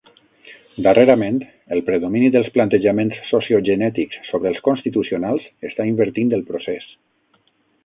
Darrerament, 0.85 1.35
el 1.75 1.83
predomini 1.89 2.31
dels 2.37 2.49
plantejaments 2.55 3.21
sociogenètics 3.33 4.19
sobre 4.31 4.51
els 4.53 4.65
constitucionals 4.71 5.47
està 5.71 5.89
invertint 5.93 6.37
el 6.41 6.45
procés. 6.53 6.91